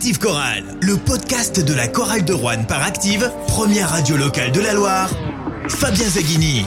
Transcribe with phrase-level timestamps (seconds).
[0.00, 4.58] Active Chorale, le podcast de la chorale de Rouen par Active, première radio locale de
[4.58, 5.10] la Loire.
[5.68, 6.64] Fabien Zaghini.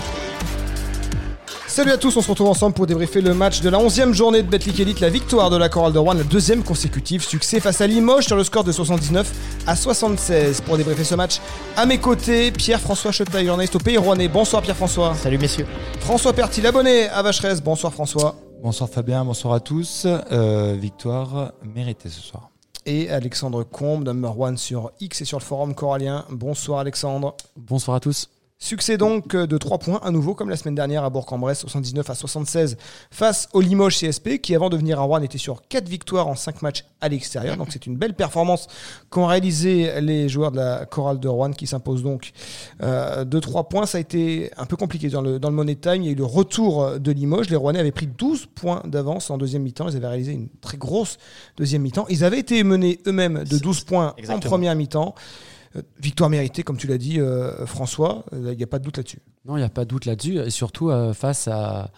[1.65, 4.43] Salut à tous, on se retrouve ensemble pour débriefer le match de la 11e journée
[4.43, 7.81] de Betclic Elite, la victoire de la chorale de Rouen, le deuxième consécutif succès face
[7.81, 9.31] à Limoges sur le score de 79
[9.65, 10.61] à 76.
[10.61, 11.41] Pour débriefer ce match,
[11.75, 14.27] à mes côtés, Pierre-François Chetaille, journaliste au Pays Rouennais.
[14.27, 15.15] Bonsoir Pierre-François.
[15.15, 15.65] Salut messieurs.
[16.01, 17.63] François Pertil, l'abonné à Vacheresse.
[17.63, 18.35] Bonsoir François.
[18.61, 20.05] Bonsoir Fabien, bonsoir à tous.
[20.05, 22.52] Euh, victoire méritée ce soir.
[22.85, 26.25] Et Alexandre Combe, number one sur X et sur le forum corallien.
[26.29, 27.35] Bonsoir Alexandre.
[27.55, 28.29] Bonsoir à tous.
[28.63, 32.15] Succès donc de 3 points à nouveau comme la semaine dernière à Bourg-en-Bresse 79 à
[32.15, 32.77] 76
[33.11, 36.35] face au Limoges CSP qui avant de venir à Rouen était sur 4 victoires en
[36.35, 37.57] 5 matchs à l'extérieur.
[37.57, 38.67] Donc c'est une belle performance
[39.09, 42.31] qu'ont réalisé les joueurs de la chorale de Rouen qui s'impose donc
[42.81, 43.85] euh, de 3 points.
[43.85, 46.01] Ça a été un peu compliqué dans le, dans le Money Time.
[46.01, 47.49] Il y a eu le retour de Limoges.
[47.49, 49.89] Les Rouennais avaient pris 12 points d'avance en deuxième mi-temps.
[49.89, 51.17] Ils avaient réalisé une très grosse
[51.57, 52.05] deuxième mi-temps.
[52.07, 54.37] Ils avaient été menés eux-mêmes de 12 points Exactement.
[54.37, 55.15] en première mi-temps.
[55.75, 58.25] Euh, Victoire méritée, comme tu l'as dit, euh, François.
[58.31, 59.19] Il n'y a pas de doute là-dessus.
[59.45, 60.37] Non, il n'y a pas de doute là-dessus.
[60.37, 61.91] Et surtout euh, face à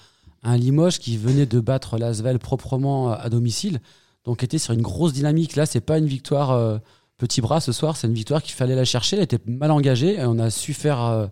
[0.44, 3.80] un Limoges qui venait de battre l'Asvel proprement à domicile.
[4.26, 5.56] Donc était sur une grosse dynamique.
[5.56, 6.78] Là, c'est pas une victoire euh,
[7.18, 7.98] petit bras ce soir.
[7.98, 9.18] C'est une victoire qu'il fallait la chercher.
[9.18, 11.28] Elle était mal engagée et on a su faire euh,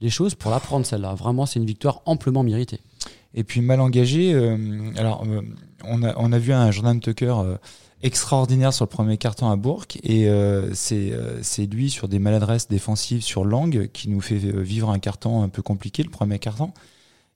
[0.00, 1.14] les choses pour la prendre celle-là.
[1.14, 2.80] Vraiment, c'est une victoire amplement méritée.
[3.34, 4.56] Et puis mal engagé, euh,
[4.96, 5.42] alors euh,
[5.84, 7.56] on, a, on a vu un Jordan Tucker euh,
[8.02, 12.18] extraordinaire sur le premier carton à Bourg et euh, c'est euh, c'est lui sur des
[12.18, 16.10] maladresses défensives sur Lang qui nous fait euh, vivre un carton un peu compliqué, le
[16.10, 16.72] premier carton.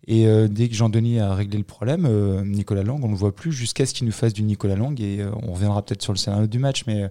[0.06, 2.08] Et dès que Jean-Denis a réglé le problème,
[2.42, 4.98] Nicolas Lang, on ne le voit plus jusqu'à ce qu'il nous fasse du Nicolas Lang.
[4.98, 7.08] Et on reviendra peut-être sur le scénario du match, mais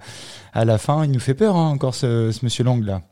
[0.54, 3.04] à la fin, il nous fait peur hein, encore ce, ce monsieur Lang là.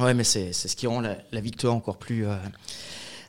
[0.00, 2.26] Ouais, mais c'est ce qui rend la, la victoire encore plus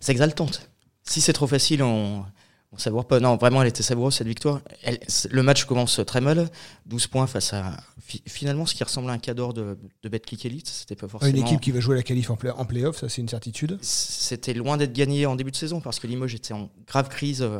[0.08, 0.68] exaltante.
[1.04, 2.26] Si c'est trop facile, on
[2.74, 3.20] on savoure pas.
[3.20, 4.62] Non, vraiment, elle était savoureuse cette victoire.
[4.84, 6.50] Elle- le match commence très mal.
[6.88, 10.46] 12 points face à fi- finalement ce qui ressemble à un cadre de, de Betclic
[10.46, 10.68] Elite.
[10.68, 11.32] C'était pas forcément.
[11.32, 13.78] Une équipe qui va jouer la qualif en, play- en playoff, ça c'est une certitude.
[13.82, 17.42] C'était loin d'être gagné en début de saison parce que Limoges était en grave crise.
[17.42, 17.60] euh,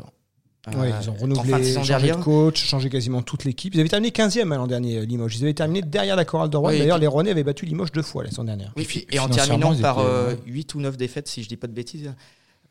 [0.68, 2.18] Ouais, euh, ils ont fin renouvelé, de saison changé dernière.
[2.20, 3.76] de coach, changé quasiment toute l'équipe.
[3.76, 5.36] Ils avaient terminé 15e hein, l'an dernier, euh, Limoges.
[5.36, 6.70] Ils avaient terminé derrière la chorale de Rouen.
[6.70, 8.72] Oui, D'ailleurs, les Rouennais avaient battu Limoges deux fois la saison dernière.
[8.78, 10.40] Oui, puis et en terminant par étaient, euh, ouais.
[10.46, 12.14] 8 ou 9 défaites, si je dis pas de bêtises.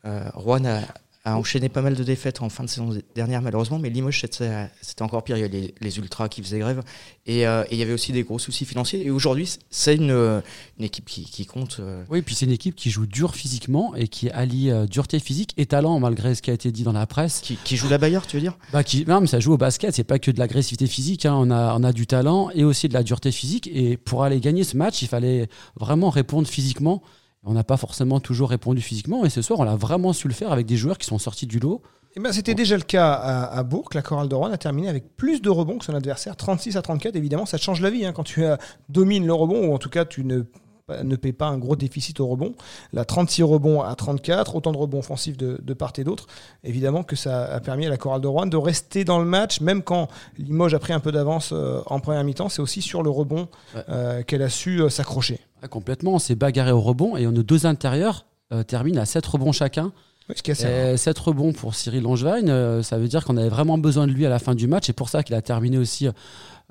[0.05, 0.81] Euh, Rouen a,
[1.25, 4.67] a enchaîné pas mal de défaites en fin de saison dernière, malheureusement, mais Limoges, c'était
[4.81, 5.37] c'était encore pire.
[5.37, 6.83] Il y a les, les Ultras qui faisaient grève.
[7.25, 9.05] Et, euh, et il y avait aussi des gros soucis financiers.
[9.05, 10.41] Et aujourd'hui, c'est une, euh,
[10.77, 11.77] une équipe qui, qui compte.
[11.79, 15.19] euh, Oui, puis c'est une équipe qui joue dur physiquement et qui allie euh, dureté
[15.19, 17.39] physique et talent, malgré ce qui a été dit dans la presse.
[17.39, 18.57] qui, qui joue la Bayard, tu veux dire?
[18.73, 21.35] Bah, qui, non, mais ça joue au basket, c'est pas que de l'agressivité physique, hein.
[21.37, 23.69] on, a, on a du talent et aussi de la dureté physique.
[23.73, 25.47] Et pour aller gagner ce match, il fallait
[25.79, 27.01] vraiment répondre physiquement.
[27.45, 30.33] On n'a pas forcément toujours répondu physiquement, et ce soir, on a vraiment su le
[30.33, 31.81] faire avec des joueurs qui sont sortis du lot.
[32.15, 33.89] Eh ben, C'était déjà le cas à, à Bourg.
[33.93, 36.81] La chorale de Rouen a terminé avec plus de rebonds que son adversaire, 36 à
[36.81, 37.15] 34.
[37.15, 38.55] Évidemment, ça te change la vie hein, quand tu euh,
[38.87, 40.43] domines le rebond, ou en tout cas, tu ne
[41.01, 42.53] ne paie pas un gros déficit au rebond.
[42.91, 46.27] Là, 36 rebonds à 34, autant de rebonds offensifs de, de part et d'autre.
[46.65, 49.61] Évidemment que ça a permis à la chorale de Rouen de rester dans le match,
[49.61, 52.49] même quand Limoges a pris un peu d'avance euh, en première mi-temps.
[52.49, 53.81] C'est aussi sur le rebond Ouais.
[53.89, 55.39] euh, qu'elle a su euh, s'accrocher.
[55.63, 59.25] Ah, complètement, on s'est bagarré au rebond et nos deux intérieurs euh, terminent à 7
[59.25, 59.93] rebonds chacun.
[60.29, 60.89] Oui, ce qui est assez rare.
[60.93, 64.11] Et 7 rebonds pour Cyril Langevin, euh, ça veut dire qu'on avait vraiment besoin de
[64.11, 64.83] lui à la fin du match.
[64.87, 66.07] C'est pour ça qu'il a terminé aussi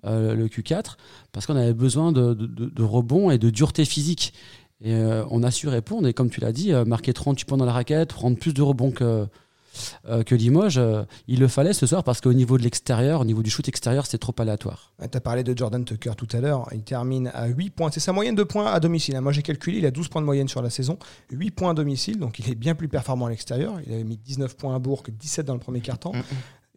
[0.05, 0.97] euh, le Q4,
[1.33, 4.35] parce qu'on avait besoin de, de- de- de rebonds et de dureté physique.
[4.85, 4.95] Et
[5.31, 6.09] on a su répondre.
[6.09, 8.91] Et comme tu l'as dit, marquer 38 points dans la raquette, prendre plus de rebonds
[8.91, 9.27] que,
[10.09, 13.25] euh, que Limoges, euh, il le fallait ce soir parce qu'au niveau de l'extérieur, au
[13.25, 14.93] niveau du shoot extérieur, c'est trop aléatoire.
[15.01, 16.69] Tu as parlé de Jordan Tucker tout à l'heure.
[16.73, 17.91] Il termine à 8 points.
[17.91, 19.17] C'est sa moyenne de points à domicile.
[19.17, 19.21] hein.
[19.21, 20.99] Moi, j'ai calculé, il a 12 points de moyenne sur la saison.
[21.31, 23.75] 8 points à domicile, donc il est bien plus performant à l'extérieur.
[23.87, 26.13] Il avait mis 19 points à Bourg, 17 dans le premier quart-temps.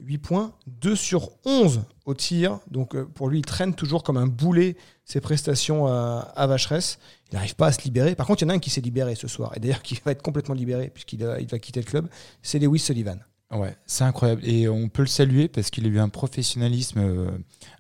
[0.02, 2.60] 8 points, 2 sur 11 au tir.
[2.70, 4.76] Donc euh, pour lui, il traîne toujours comme un boulet
[5.06, 6.98] ses prestations à Vacheresse.
[7.32, 8.16] Il n'arrive pas à se libérer.
[8.16, 9.54] Par contre, il y en a un qui s'est libéré ce soir.
[9.56, 12.08] Et d'ailleurs, qui va être complètement libéré puisqu'il va quitter le club.
[12.42, 13.20] C'est Lewis Sullivan.
[13.52, 14.42] Ouais, c'est incroyable.
[14.46, 17.32] Et on peut le saluer parce qu'il a eu un professionnalisme euh,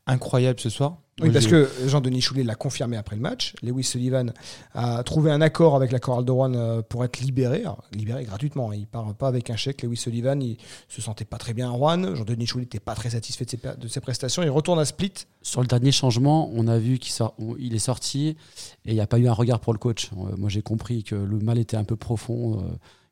[0.05, 0.97] incroyable ce soir.
[1.21, 3.53] Oui, parce que Jean-Denis Choulet l'a confirmé après le match.
[3.63, 4.33] Lewis Sullivan
[4.73, 8.25] a trouvé un accord avec la chorale de Rouen euh, pour être libéré, Alors, libéré
[8.25, 8.71] gratuitement.
[8.71, 8.75] hein.
[8.75, 9.81] Il part pas avec un chèque.
[9.83, 10.57] Lewis Sullivan, il
[10.89, 12.15] se sentait pas très bien à Rouen.
[12.15, 14.43] Jean-Denis Choulet n'était pas très satisfait de ses, per- de ses prestations.
[14.43, 15.13] Il retourne à Split.
[15.41, 18.35] Sur le dernier changement, on a vu qu'il sort- on- il est sorti et
[18.91, 20.09] il n'y a pas eu un regard pour le coach.
[20.17, 22.61] Euh, moi, j'ai compris que le mal était un peu profond.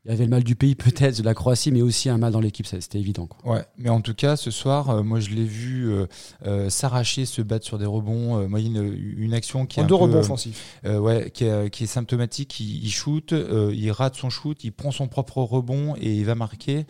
[0.05, 2.33] Il y avait le mal du pays, peut-être, de la Croatie, mais aussi un mal
[2.33, 2.65] dans l'équipe.
[2.67, 3.25] ça, C'était évident.
[3.27, 3.53] quoi.
[3.55, 6.07] Ouais, mais en tout cas, ce soir, euh, moi je l'ai vu euh,
[6.45, 8.39] euh, s'arracher, se battre sur des rebonds.
[8.39, 10.79] Euh, moi, il y a une, une action qui est, En deux peu, rebonds offensifs.
[10.85, 12.59] euh, ouais, qui, est, qui est symptomatique.
[12.59, 16.25] Il, il shoot, euh, il rate son shoot, il prend son propre rebond et il
[16.25, 16.85] va marquer.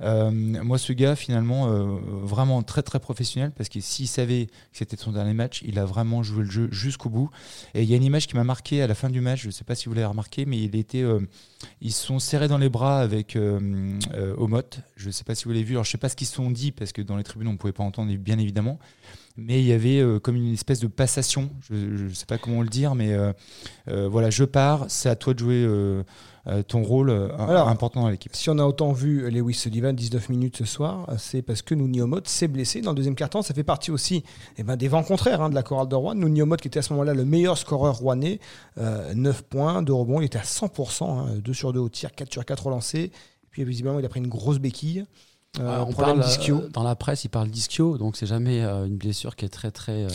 [0.00, 4.52] Euh, moi, ce gars, finalement, euh, vraiment très très professionnel parce que s'il savait que
[4.78, 7.30] c'était son dernier match, il a vraiment joué le jeu jusqu'au bout.
[7.74, 9.42] Et il y a une image qui m'a marqué à la fin du match.
[9.42, 11.20] Je ne sais pas si vous l'avez remarqué, mais il était, euh,
[11.80, 14.62] ils sont serrés dans les bras avec Omot.
[14.96, 15.74] Je ne sais pas si vous l'avez vu.
[15.74, 17.48] Alors, je ne sais pas ce qu'ils se sont dit parce que dans les tribunes,
[17.48, 18.78] on ne pouvait pas entendre, bien évidemment.
[19.36, 21.50] Mais il y avait euh, comme une espèce de passation.
[21.68, 23.32] Je ne sais pas comment le dire, mais euh,
[23.88, 24.84] euh, voilà, je pars.
[24.88, 26.04] C'est à toi de jouer
[26.68, 28.36] ton rôle Alors, important dans l'équipe.
[28.36, 32.02] Si on a autant vu Lewis Sullivan 19 minutes ce soir, c'est parce que Nouni
[32.02, 33.42] Omot s'est blessé dans le deuxième quart-temps.
[33.42, 34.22] Ça fait partie aussi
[34.58, 36.20] eh ben, des vents contraires hein, de la chorale de Rouen.
[36.22, 38.40] Omot qui était à ce moment-là le meilleur scoreur rouennais,
[38.78, 42.14] euh, 9 points, de rebond, il était à 100%, hein, 2 sur 2 au tir,
[42.14, 43.10] 4 sur 4 relancés.
[43.50, 45.06] Puis visiblement, il a pris une grosse béquille.
[45.60, 46.56] Euh, Euh, on parle, d'ischio.
[46.62, 49.48] euh, dans la presse, il parle d'ischio, donc c'est jamais euh, une blessure qui est
[49.48, 50.04] très très.
[50.04, 50.08] euh,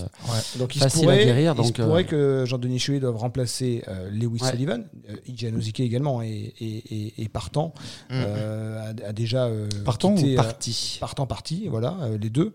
[0.57, 4.09] Donc Facile à guérir, il se donc, euh, pourrait que Jean-Denis Chouet doive remplacer euh,
[4.11, 4.49] Lewis Ouais.
[4.51, 4.83] Sullivan.
[5.09, 7.73] Euh, Iji Anozike également est, est- partant.
[8.09, 8.13] Mm.
[8.15, 10.97] euh, a, a déjà euh, Partant quitté, ou euh, parti?
[10.99, 12.53] partant parti, voilà, euh, les deux.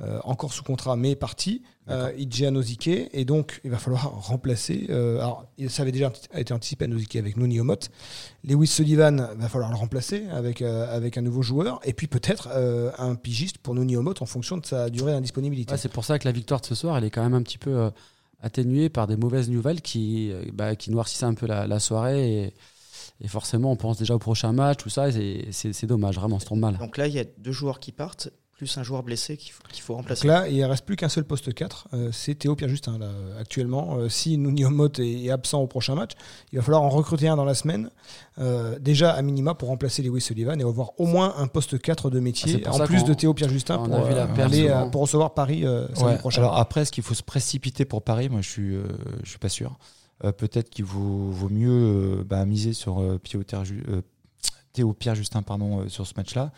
[0.00, 1.62] Euh, encore sous contrat, mais parti.
[1.90, 2.12] Euh,
[2.46, 2.86] Anozike.
[3.12, 4.86] Et donc, il va falloir remplacer.
[4.90, 7.74] euh, alors, il- ça avait déjà été anticipé Anozike avec Noni Omot.
[8.44, 11.80] Lewis Sullivan, va falloir le remplacer avec, euh, avec un nouveau joueur.
[11.84, 15.72] Et puis peut-être euh, un pigiste pour Noni Omot en fonction de sa durée d'indisponibilité.
[15.72, 17.42] Ouais, c'est pour ça que la victoire de ce soir, elle est quand même un
[17.42, 17.90] petit peu euh,
[18.40, 22.44] atténuée par des mauvaises nouvelles qui, euh, bah, qui noircissent un peu la, la soirée.
[22.44, 22.54] Et,
[23.20, 25.08] et forcément, on pense déjà au prochain match, tout ça.
[25.08, 26.78] et c'est- dommage, vraiment, ça tombe mal.
[26.78, 28.28] Donc là, il y a deux joueurs qui partent,
[28.58, 30.26] plus un joueur blessé qu'il faut, qu'il faut Donc remplacer.
[30.26, 32.98] là, il ne reste plus qu'un seul poste 4, euh, c'est Théo Pierre-Justin.
[32.98, 33.08] Là,
[33.40, 36.10] actuellement, Euh, si Omot est, est absent au prochain match,
[36.52, 37.90] il va falloir en recruter un dans la semaine,
[38.38, 42.10] euh, déjà à minima pour remplacer Lewis Sullivan et avoir au moins un poste 4
[42.10, 45.86] de Ah, métier, pour en plus de Théo Pierre-Justin pour, euh, euh, recevoir Paris euh,
[45.94, 46.42] samedi Ouais, prochain.
[46.42, 48.82] Alors après, est-ce qu'il faut se précipiter pour Paris Moi, je suis, euh,
[49.22, 49.78] je suis pas sûr.
[50.24, 54.02] Euh, Peut-être qu'il vaut, vaut mieux euh, bah, miser sur euh, euh,
[54.78, 56.52] Théo Pierre Justin pardon euh, sur ce match-là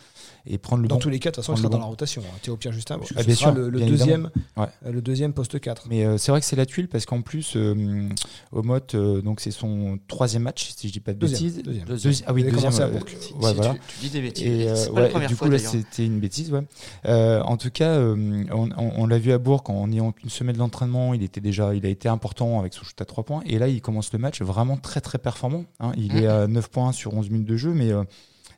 [0.45, 1.01] et prendre le dans bon.
[1.01, 2.21] tous les cas, de toute façon, il sera dans la rotation.
[2.25, 4.65] hein, Théo puisque Ah, ce bien sera sûr, le, le bien deuxième, Ouais.
[4.85, 5.87] euh, le deuxième poste 4.
[5.89, 8.07] Mais euh, c'est vrai que c'est la tuile parce qu'en plus, euh,
[8.51, 11.63] Omot, euh, donc c'est son troisième match, si je dis pas de Deuxième, bêtises.
[11.63, 11.85] deuxième.
[11.87, 12.59] Deuxi- ah oui, deuxième.
[12.61, 13.73] commencé à euh, ouais, si voilà.
[13.73, 14.45] tu, tu dis des bêtises.
[14.47, 16.51] Et euh, c'est pas ouais, la première du fois coup, là, c'était une bêtise.
[16.51, 16.61] Ouais.
[17.05, 19.99] Euh, en tout cas, euh, on, on- on l'a vu à Bourg quand on est
[19.99, 23.05] en une semaine d'entraînement, il était déjà, il a été important avec son shoot à
[23.05, 23.41] 3 points.
[23.45, 25.63] Et là, il commence le match vraiment très très performant.
[25.79, 25.91] hein.
[25.97, 28.03] Il est à 9 points sur 11 minutes de jeu, mais euh,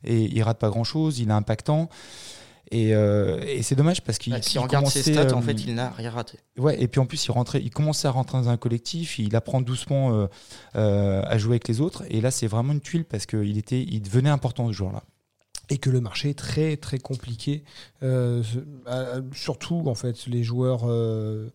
[0.03, 1.19] et il rate pas grand chose.
[1.19, 1.89] Il est impactant.
[2.71, 5.53] Et, euh, et c'est dommage parce qu'il Ouais, si on regarde ses en euh, fait,
[5.65, 6.39] il n'a rien raté.
[6.57, 9.35] Ouais, et puis en plus, il, rentrait, il commençait à rentrer dans un collectif, il
[9.35, 10.27] apprend doucement euh,
[10.75, 12.03] euh, à jouer avec les autres.
[12.09, 15.03] Et là, c'est vraiment une tuile parce qu'il était, il devenait important ce joueur-là.
[15.69, 17.63] et que le marché est très très compliqué.
[18.01, 18.41] Euh,
[18.87, 21.49] euh, surtout en fait les joueurs euh,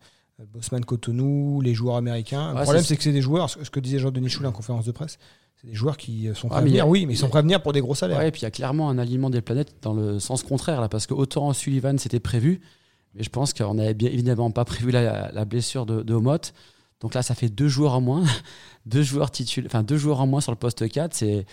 [0.53, 2.53] Bosman Cotonou, les joueurs américains.
[2.53, 4.91] le problème c'est- que c'est des joueurs, ce que disait Jean-Denis Choulin en conférence de
[4.91, 5.17] presse,
[5.61, 7.13] c'est des joueurs qui euh, sont prêts à mais il y a- venir, oui, mais
[7.13, 8.19] ils sont prêts à venir pour des gros salaires.
[8.19, 10.79] Ouais, et puis il y a clairement un alignement des planètes dans le sens contraire,
[10.81, 12.61] là, parce que autant Sullivan c'était prévu,
[13.15, 16.37] mais je pense qu'on n'avait bien évidemment pas prévu la, la blessure de, de Omot.
[17.01, 18.23] Donc là, ça fait deux joueurs en moins,
[18.85, 21.13] deux joueurs titulaires, enfin deux joueurs en moins sur le poste 4.
[21.13, 21.45] C'est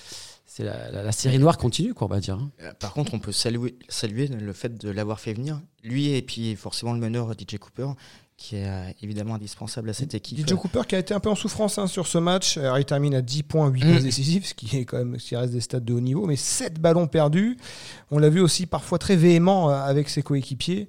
[0.49, 2.35] c'est la, la- la série noire continue, quoi, on va dire.
[2.37, 2.51] hein.
[2.63, 5.61] Euh, Par contre, on peut saluer, saluer le fait de l'avoir fait venir.
[5.83, 7.89] Lui et puis forcément le meneur DJ Cooper,
[8.37, 10.47] qui est euh, évidemment indispensable à cette équipe.
[10.47, 12.59] DJ Cooper qui a été un peu en souffrance hein, sur ce match.
[12.59, 13.95] Alors, il termine à 10 points, 8 Mm.
[13.95, 16.27] passes décisives, ce qui est quand même ce qui reste des stats de haut niveau,
[16.27, 17.57] mais 7 ballons perdus.
[18.11, 20.89] On l'a vu aussi parfois très véhément euh, avec ses coéquipiers.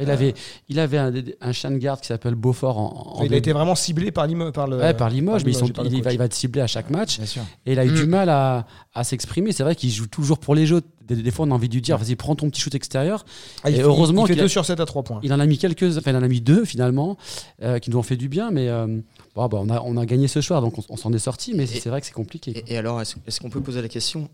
[0.00, 0.34] Il avait,
[0.68, 3.52] il avait un, un chien de garde qui s'appelle Beaufort en, en il a été
[3.52, 6.18] vraiment ciblé par, Limo- par le Ouais, par Limoges, mais ils sont- il, va, il
[6.18, 7.16] va être ciblé à chaque match.
[7.18, 7.42] Bien sûr.
[7.66, 7.94] Et il a eu Mm.
[7.94, 9.50] du mal à, à s'exprimer.
[9.52, 10.82] C'est vrai qu'il joue toujours pour les jeux.
[11.06, 13.24] Des, des fois, on a envie de lui dire vas-y, prends ton petit shoot extérieur.
[13.64, 15.20] Ah, il et fait- heureusement il fait qu'il a- 2 sur 7 à 3 points.
[15.22, 17.16] Il en a mis quelques, enfin, il en a mis deux finalement,
[17.62, 18.50] euh, qui nous ont fait du bien.
[18.52, 18.86] Mais euh,
[19.34, 21.54] bon, bah, on, a, on a gagné ce soir, donc on, on s'en est sorti.
[21.54, 22.52] Mais c'est vrai que c'est compliqué.
[22.52, 24.28] Et, et alors, est-ce est-ce qu'on peut poser la question?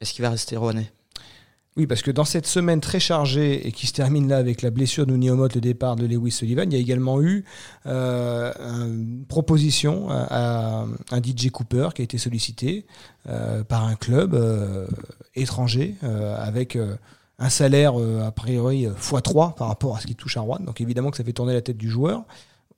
[0.00, 0.92] Est-ce qu'il va rester Rouennais?
[1.76, 4.70] Oui, parce que dans cette semaine très chargée et qui se termine là avec la
[4.70, 7.44] blessure de Niomot, le départ de Lewis Sullivan, il y a également eu
[7.84, 12.86] euh, une proposition à, un DJ Cooper qui a été sollicité
[13.28, 14.86] euh, par un club euh,
[15.34, 16.78] étranger avec
[17.38, 20.58] un salaire a priori euh, x3 par rapport à ce qu'il touche à Rouen.
[20.60, 22.24] Donc évidemment que ça fait tourner la tête du joueur.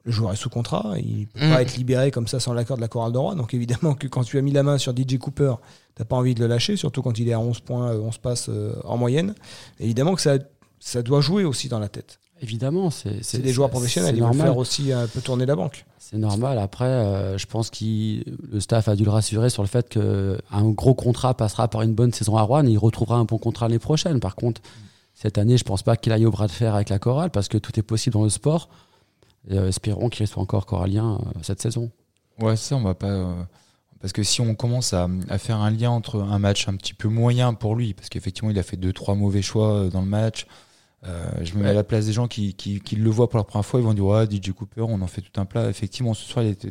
[0.08, 1.50] Le joueur est sous contrat, il ne peut Mm.
[1.54, 3.36] pas être libéré comme ça sans l'accord de la chorale de Rouen.
[3.36, 5.52] Donc évidemment que quand tu as mis la main sur DJ Cooper,
[5.94, 8.16] t'as pas envie de le lâcher, surtout quand il est à 11 points, euh, 11
[8.16, 9.34] passes euh, en moyenne.
[9.80, 10.38] Évidemment que ça,
[10.80, 12.20] ça doit jouer aussi dans la tête.
[12.40, 14.46] Évidemment, c'est des joueurs professionnels, ils vont normal.
[14.46, 15.84] faire aussi un peu tourner la banque.
[15.98, 16.58] C'est normal.
[16.58, 20.68] Après, euh, je pense que le staff a dû le rassurer sur le fait qu'un
[20.70, 23.66] gros contrat passera par une bonne saison à Rouen et il retrouvera un bon contrat
[23.68, 24.20] l'année prochaine.
[24.20, 24.62] Par contre,
[25.14, 27.48] cette année, je pense pas qu'il aille au bras de fer avec la chorale parce
[27.48, 28.70] que tout est possible dans le sport.
[29.48, 31.90] Et, euh, espérons qu'il soit encore corallien euh, cette saison.
[32.40, 33.34] Ouais, ça, on va pas, euh,
[34.00, 36.94] Parce que si on commence à, à faire un lien entre un match un petit
[36.94, 40.06] peu moyen pour lui, parce qu'effectivement il a fait deux trois mauvais choix dans le
[40.06, 40.46] match,
[41.06, 43.38] euh, je me mets à la place des gens qui, qui, qui le voient pour
[43.38, 45.68] la première fois, ils vont dire ouais DJ Cooper, on en fait tout un plat.
[45.68, 46.70] Effectivement, ce soir il était,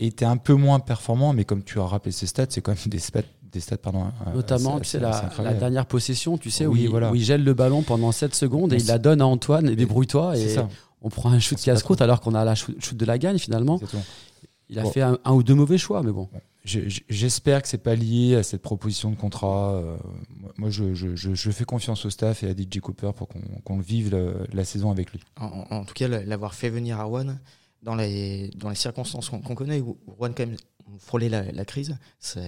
[0.00, 2.78] était un peu moins performant, mais comme tu as rappelé ses stats, c'est quand même
[2.86, 4.06] des stats, des stats pardon.
[4.34, 7.10] Notamment, assez- tu sais, la, dernière possession, tu sais, Oui, où, il, voilà.
[7.10, 9.74] où il gèle le ballon pendant 7 secondes et il la donne à Antoine et
[9.76, 10.34] débrouille-toi.
[10.36, 10.68] C'est Et ça.
[11.02, 13.80] On prend un shoot casse-croûte alors qu'on a la shoot de la gagne finalement.
[14.70, 14.90] Il a Bon.
[14.90, 16.28] fait un, un ou deux mauvais choix, mais bon.
[16.64, 19.72] Je- je- J'espère que c'est pas lié à cette proposition de contrat.
[19.76, 19.96] euh,
[20.58, 23.28] moi- je, je- je- je fais confiance au staff et à DJ Cooper pour
[23.64, 25.20] qu'on le vive le- la saison avec lui.
[25.40, 27.36] En, en tout cas, l'avoir fait venir à Rouen
[27.82, 30.56] dans les, dans les circonstances qu'on connaît, où Rouen quand même
[30.98, 32.42] frôlait la, la crise, c'est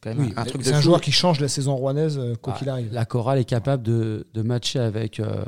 [0.00, 2.18] quand même Oui, un, un truc de c'est un joueur qui change la saison rouennaise
[2.18, 2.92] euh, quoi Ah, qu'il arrive.
[2.92, 5.44] La chorale est capable de, de matcher avec euh,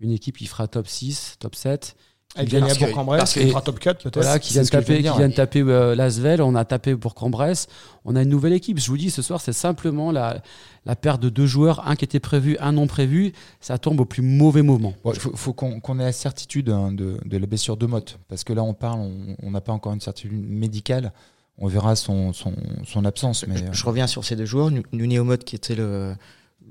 [0.00, 1.96] une équipe qui fera top 6, top 7.
[2.36, 4.14] Elle qui gagne à parce que- qui fera top 4 peut-être.
[4.20, 5.34] Voilà, qui vient de taper, dire, qui vient ouais.
[5.34, 7.68] taper euh, Lasvel, on a tapé Bourg-en-Bresse,
[8.04, 8.78] on a une nouvelle équipe.
[8.78, 10.42] Je vous dis, ce soir, c'est simplement la,
[10.84, 13.32] la perte de deux joueurs, un qui était prévu, un non prévu.
[13.60, 14.92] Ça tombe au plus mauvais moment.
[15.06, 18.18] Il faut, faut qu'on ait la certitude hein, de, de la blessure de Motte.
[18.28, 19.00] Parce que là, on parle,
[19.42, 21.12] on- n'a pas encore une certitude médicale.
[21.56, 22.52] On verra son, son,
[22.86, 23.46] son absence.
[23.48, 24.70] Mais, Je reviens sur ces deux joueurs.
[24.70, 26.14] Nu- Nuni Omot, qui était le,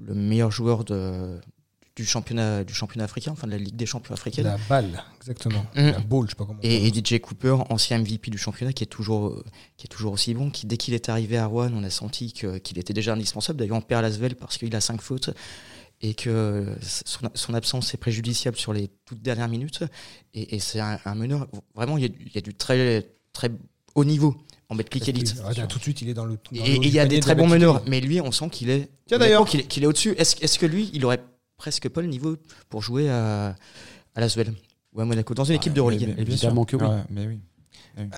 [0.06, 1.40] le meilleur joueur de,
[1.98, 4.46] du, championnat, du championnat africain, enfin de la Ligue des champions africaine.
[4.46, 5.66] La balle, exactement.
[5.76, 5.82] Mm.
[5.82, 6.60] La ball, je sais pas comment.
[6.64, 9.44] Et, et DJ Cooper, ancien MVP du championnat, qui est toujours,
[9.76, 12.32] qui est toujours aussi bon, qui dès qu'il est arrivé à Rouen, on a senti
[12.32, 13.60] qu'il était déjà indispensable.
[13.60, 15.32] D'ailleurs, on perd Lasvel parce qu'il a cinq fautes
[16.02, 19.84] et que son, son absence est préjudiciable sur les toutes dernières minutes.
[20.36, 22.54] Et, et c'est un, un meneur, vraiment, il y a, du- il y a du
[22.54, 23.50] très, très
[23.96, 24.36] haut niveau
[24.70, 25.34] en Betclic Elite.
[25.54, 26.36] Tiens, tout de suite, il est dans le.
[26.36, 28.70] dans Et il y a des de très bons meneurs, mais lui, on sent qu'il
[28.70, 29.46] est, Tiens, d'ailleurs.
[29.48, 30.14] qu'il est, au-dessus.
[30.18, 31.24] Est-ce est-ce que lui, il aurait
[31.58, 32.38] presque pas le niveau
[32.70, 33.56] pour jouer à,
[34.16, 34.54] à Lasvel
[34.94, 36.86] ou à Monaco dans une équipe de Euroleague Évidemment que oui.
[36.86, 37.40] Ouais, mais oui.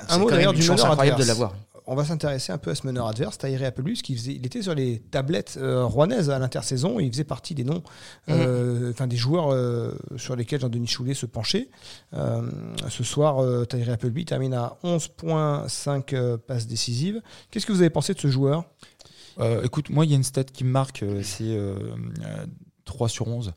[0.10, 1.56] Un mot d'ailleurs du meneur incroyable de l'avoir.
[1.92, 4.62] On va s'intéresser un peu à ce meneur adverse, Tahiré Appelus, qui faisait, il était
[4.62, 7.82] sur les tablettes euh, rouennaises à l'intersaison, et il faisait partie des noms,
[8.30, 11.70] euh, enfin des joueurs euh, sur lesquels Jean-Denis Choulet se penchait.
[12.14, 12.48] Euh,
[12.90, 17.24] ce soir, euh, Tahiré Appelby termine à 11.5 euh, passes décisives.
[17.50, 18.66] Qu'est-ce que vous avez pensé de ce joueur?
[19.40, 21.74] Euh, écoute, moi, il y a une stat qui me marque, euh, c'est euh,
[22.24, 22.46] euh,
[22.90, 23.54] 3 sur 11.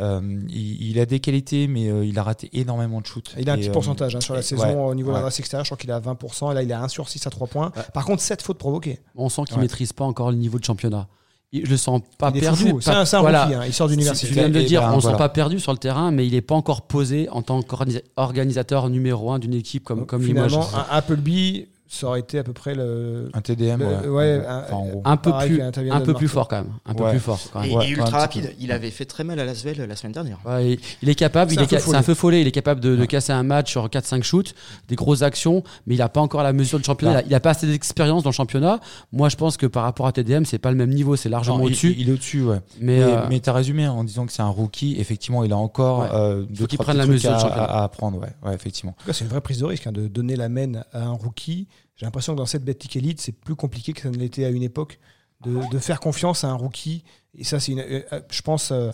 [0.00, 3.34] Euh, il, il a des qualités, mais euh, il a raté énormément de shoots.
[3.38, 5.08] Il a un Et, petit euh, pourcentage hein, sur la et- saison ouais, au niveau
[5.08, 5.18] de ouais.
[5.20, 7.08] l'adresse extérieure, je crois qu'il est à 20%, et là il est à 1 sur
[7.08, 7.72] 6 à 3 points.
[7.94, 8.98] Par contre, 7 fautes provoquées.
[9.14, 9.62] On sent qu'il Ouais.
[9.62, 11.08] maîtrise pas encore le niveau de championnat.
[11.52, 12.74] Je le sens pas il perdu.
[12.80, 13.44] C'est pas- un, un voilà.
[13.44, 14.32] rookie, hein, il sort Tu d'université.
[14.34, 15.16] viens de le Et dire, ben, on ne voilà.
[15.16, 18.90] sent pas perdu sur le terrain, mais il n'est pas encore posé en tant qu'organisateur
[18.90, 20.54] numéro un d'une équipe comme, Donc, comme Limoges.
[20.56, 23.30] Un Appleby, ça aurait été à peu près le.
[23.34, 24.08] Un TDM, Le- ouais.
[24.08, 25.02] ouais, Enfin, un- en gros.
[25.04, 26.72] Un peu Pareil plus, un peu plus fort quand même.
[26.84, 27.10] Un peu Ouais.
[27.10, 27.70] plus fort quand même.
[27.70, 28.54] Et, Ouais, et ouais, ultra un rapide.
[28.58, 30.38] Il avait fait très mal à Lasvel la semaine dernière.
[30.44, 32.02] Ouais, il- il est capable, C'est il un est ca- un follet.
[32.02, 34.54] feu follet, il est capable de, de casser un match sur 4-5 shoots,
[34.88, 37.14] des grosses actions, mais il n'a pas encore la mesure du championnat.
[37.18, 37.22] Non.
[37.26, 38.80] Il n'a pas assez d'expérience dans le championnat.
[39.12, 41.60] Moi, je pense que par rapport à TDM, c'est pas le même niveau, c'est largement
[41.60, 41.94] il- au-dessus.
[41.98, 42.60] Il, est au-dessus, ouais.
[42.80, 44.96] Mais, Mais, euh, mais tu as résumé en disant que c'est un rookie.
[44.98, 46.08] Effectivement, il a encore Ouais.
[46.12, 48.18] euh, deux, qu'il trois prenne la mesure à, apprendre.
[48.18, 48.94] Ouais, ouais, effectivement.
[49.12, 51.68] C'est une vraie prise de risque hein, de donner la main à un rookie.
[51.96, 54.50] J'ai l'impression que dans cette Betclic Elite, c'est plus compliqué que ça ne l'était à
[54.50, 54.98] une époque
[55.44, 57.04] de, de faire confiance à un rookie.
[57.38, 58.90] Et ça, c'est, une, euh, euh, je pense, euh,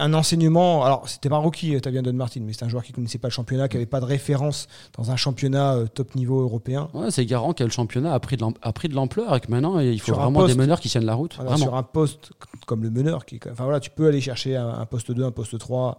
[0.00, 0.84] un enseignement.
[0.84, 3.28] Alors, c'était pas un rookie, Tavian Don Martin, mais c'est un joueur qui connaissait pas
[3.28, 4.66] le championnat, qui avait pas de référence
[4.96, 6.88] dans un championnat top niveau européen.
[6.94, 10.06] ouais, c'est garant que le championnat a pris de l'ampleur et que maintenant, il faut
[10.06, 10.54] Sur vraiment poste.
[10.54, 11.36] des meneurs qui tiennent la route.
[11.36, 12.32] Voilà, sur un poste
[12.66, 13.24] comme le meneur.
[13.24, 15.98] Qui, enfin, voilà, tu peux aller chercher un, un poste 2, un poste 3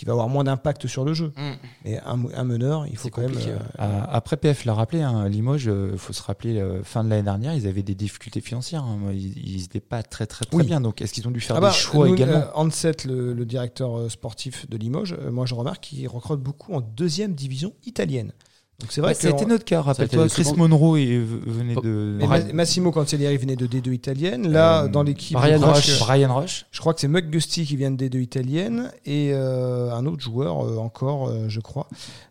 [0.00, 1.30] qui va avoir moins d'impact sur le jeu.
[1.36, 1.50] Mm.
[1.84, 3.32] Mais un, un meneur, il faut quand même.
[3.32, 3.58] compliqué, euh.
[3.80, 7.22] Euh, après, PF l'a rappelé, hein, Limoges, il faut se rappeler, euh, fin de l'année
[7.22, 8.82] dernière, ils avaient des difficultés financières.
[8.82, 8.98] hein.
[9.12, 10.64] Ils n'étaient pas très, très, très Oui.
[10.64, 10.80] bien.
[10.80, 13.34] Donc, est-ce qu'ils ont dû faire Ah bah, des choix nous, également euh, Ansett, le,
[13.34, 17.34] le directeur euh, sportif de Limoges, euh, moi je remarque qu'il recrute beaucoup en deuxième
[17.34, 18.32] division italienne.
[18.80, 20.26] Donc c'est vrai Ouais, que Ça a été notre cas, rappelle-toi.
[20.28, 22.16] Chris Monroe est- venait de.
[22.18, 24.50] mais Ma- Massimo Cancellieri venait de D2 italienne.
[24.50, 25.98] Là, Euh, dans l'équipe, Brian Rush.
[25.98, 26.64] que- Brian Rush.
[26.70, 30.22] je crois que c'est Mug Gusti qui vient de D2 italienne et euh, un autre
[30.22, 31.88] joueur euh, encore, euh, je crois.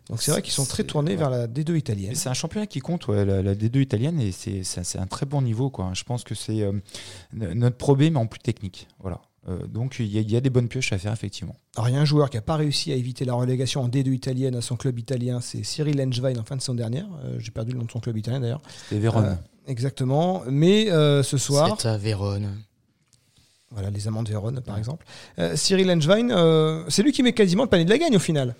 [0.08, 1.16] Donc c'est vrai qu'ils sont très tournés ouais.
[1.18, 2.16] vers la D2 italienne.
[2.16, 5.42] C'est un championnat qui compte, ouais, la, la D2 italienne, et c'est un très bon
[5.42, 5.70] niveau.
[5.70, 5.90] Quoi.
[5.94, 6.72] Je pense que c'est euh,
[7.32, 8.88] notre probé, mais en plus technique.
[9.00, 9.20] Voilà.
[9.48, 11.56] Euh, donc il y, a- il y a des bonnes pioches à faire, effectivement.
[11.76, 13.88] Alors il y a un joueur qui n'a pas réussi à éviter la relégation en
[13.88, 17.06] D2 italienne à son club italien, c'est Cyril Engwein en fin de saison dernière.
[17.24, 18.60] Euh, J'ai perdu le nom de son club italien d'ailleurs.
[18.84, 19.24] C'était Vérone.
[19.24, 19.34] Euh,
[19.66, 20.42] exactement.
[20.46, 22.50] Mais euh, ce soir, C'est à Vérone.
[23.70, 25.06] Voilà, les amants de Vérone, par exemple.
[25.38, 28.56] Euh, Cyril euh, c'est lui qui met quasiment le panier de la gagne au final.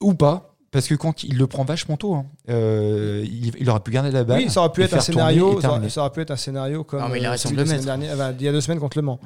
[0.00, 0.53] Ou pas.
[0.74, 4.10] Parce que quand il le prend vachement tôt, hein, euh, il, il aurait pu garder
[4.10, 4.40] la balle.
[4.40, 5.60] oui, ça aurait pu être un scénario.
[5.60, 8.34] Ça, aurait pu être un scénario comme Non, mais il euh, la semaine dernière, enfin,
[8.36, 9.20] il y a deux semaines contre Le Mans.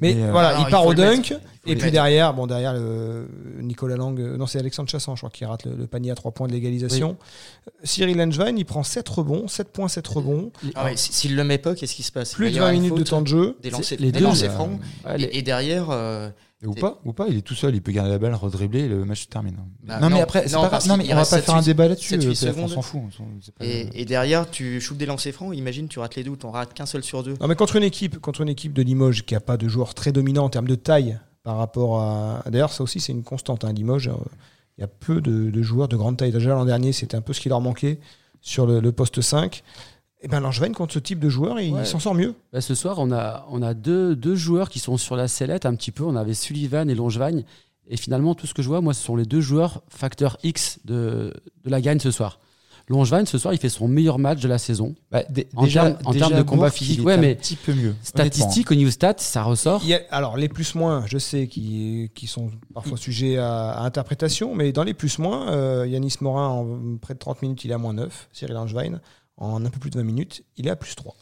[0.00, 1.34] Mais, Mais, euh, voilà, Alors, il part au dunk.
[1.66, 3.28] Et puis derrière, bon derrière le
[3.60, 6.14] Nicolas Lang, euh, non c'est Alexandre Chassan, je crois, qui rate le, le panier à
[6.14, 7.16] 3 points de l'égalisation.
[7.82, 11.44] Cyril Langevin, il prend 7 rebonds, 7 points, 7 rebonds, Ah ouais, si- S'il le
[11.44, 12.34] met pas, qu'est-ce qui se passe?
[12.34, 13.56] Plus de va y 20 avoir une minutes de temps de jeu.
[13.62, 14.80] Des lancers, Les des deux, lancers euh, francs.
[15.18, 16.28] Et, et derrière, euh,
[16.64, 18.88] Ou pas, ou pas, il est tout seul, il peut garder la balle, redribbler, et
[18.88, 19.56] le match se termine.
[19.82, 22.18] Bah, non, mais après, non, pas mais on va pas faire un débat là-dessus.
[22.58, 23.00] on s'en fout.
[23.58, 25.54] pas- et, et derrière, tu choues des lancers francs.
[25.56, 27.34] Imagine, tu rates les doutes, on rate qu'un seul sur deux.
[27.40, 29.94] Non, mais contre une équipe, contre une équipe de Limoges qui a pas de joueurs
[29.94, 32.42] très dominants en termes de taille par rapport à.
[32.50, 33.64] D'ailleurs, ça aussi, c'est une constante.
[33.64, 34.12] Hein, Limoges, euh,
[34.76, 36.32] il y a peu de, de joueurs de grande taille.
[36.32, 38.00] Déjà l'an dernier, c'était un peu ce qui leur manquait
[38.40, 39.62] sur le, le poste 5.
[40.22, 41.84] Et ben Langevin, contre ce type de joueur, il Ouais.
[41.84, 42.34] s'en sort mieux.
[42.52, 45.66] Bah, ce soir, on a, on a deux, deux joueurs qui sont sur la sellette
[45.66, 46.02] un petit peu.
[46.02, 47.44] On avait Sullivan et Longevagne.
[47.88, 50.78] Et finalement, tout ce que je vois, moi, ce sont les deux joueurs facteur X
[50.86, 51.34] de,
[51.64, 52.38] de la gagne ce soir.
[52.88, 54.94] Longevagne, ce soir, il fait son meilleur match de la saison.
[55.10, 55.22] Bah,
[55.56, 57.00] En termes- en termes de combat physique,
[57.32, 57.94] un petit peu mieux.
[58.02, 59.80] Statistique, au niveau stats, ça ressort.
[59.84, 63.84] Il y a- alors, les plus-moins, je sais, qui, qui sont parfois sujets à, à
[63.84, 67.74] interprétation, mais dans les plus-moins, euh, Yanis Morin, en près de 30 minutes, il est
[67.74, 68.28] à moins 9.
[68.32, 69.00] Cyril Langevin,
[69.38, 71.14] en un peu plus de 20 minutes, il est à plus 3.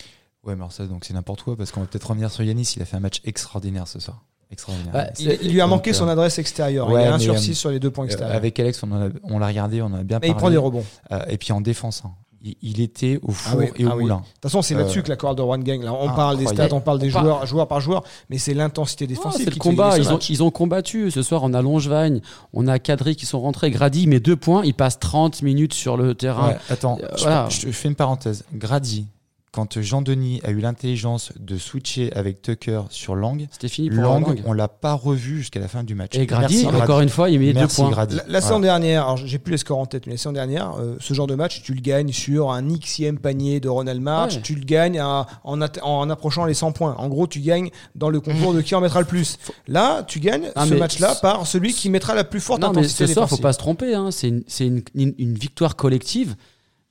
[0.44, 2.72] Ouais, mais alors ça, donc c'est n'importe quoi parce qu'on va peut-être revenir sur Yanis.
[2.76, 4.24] Il a fait un match extraordinaire ce soir.
[4.52, 4.92] Extraordinaire.
[4.92, 6.88] Bah, Il, il lui a manqué euh, son adresse extérieure.
[6.90, 8.36] ouais, il est 1 mais, sur euh, 6 sur les deux points Euh, extérieurs.
[8.36, 10.34] avec Alex, on, a- l'a regardé, on en a bien mais il parlé.
[10.34, 10.84] prend des rebonds.
[11.10, 12.10] De Euh, et puis en défense, hein,
[12.44, 14.02] il, il était au four oui, et au ah oui.
[14.02, 14.22] moulin.
[14.34, 15.82] toute façon, c'est Euh, là-dessus que la chorale de Rouen gagne.
[15.84, 18.38] Là, on parle des stats, on parle des On parle- joueurs, joueur par joueur, mais
[18.38, 19.44] c'est l'intensité Oh, défensive.
[19.44, 19.96] c'est le combat.
[19.96, 20.28] Ils ont, match.
[20.28, 21.10] ils ont combattu.
[21.10, 22.20] Ce soir, on a Longevagne,
[22.52, 23.70] on a Cadry qui sont rentrés.
[23.70, 24.62] Grady met deux points.
[24.64, 26.48] Il passe 30 minutes sur le terrain.
[26.48, 27.48] Ouais, attends, Euh, je, voilà.
[27.48, 28.44] je fais une parenthèse.
[28.54, 29.06] Grady,
[29.52, 34.26] quand Jean-Denis a eu l'intelligence de switcher avec Tucker sur Lang, C'était fini pour Lang,
[34.26, 34.42] Lang.
[34.46, 36.16] on l'a pas revu jusqu'à la fin du match.
[36.16, 37.90] Et Grady, Merci, encore une fois, il met deux points.
[37.90, 38.16] Grady.
[38.16, 40.96] La, la saison dernière, j'ai plus les scores en tête, mais la saison dernière, euh,
[41.00, 44.40] ce genre de match, tu le gagnes sur un xème panier de Ronald March, Ouais.
[44.42, 45.60] tu le gagnes à- en,
[46.08, 46.94] approchant les 100 points.
[46.96, 49.36] En gros, tu gagnes dans le concours de qui en mettra le plus.
[49.68, 52.72] Là, tu gagnes Ah, ce mais match-là par celui qui mettra la plus forte Non,
[52.72, 53.42] mais intensité ce soir, faut défensive.
[53.42, 53.94] pas se tromper.
[53.94, 54.10] hein.
[54.12, 56.36] C'est une, c'est une- une- une victoire collective,